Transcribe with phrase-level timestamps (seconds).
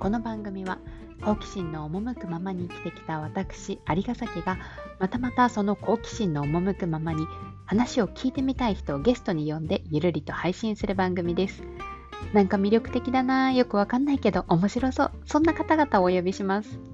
[0.00, 0.78] この番組は
[1.22, 4.56] 好奇心の赴くままに生きてきた私有ヶ崎が
[4.98, 7.26] またまたその好奇心の赴くままに
[7.66, 11.62] 話を聞いてみたい人をゲストに呼んでゆるりと配信する番組です。
[12.32, 16.89] なんか魅力的だなよくわかんないけど面白そうそんな方々をお呼びします。